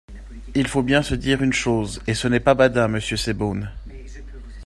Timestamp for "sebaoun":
3.17-3.69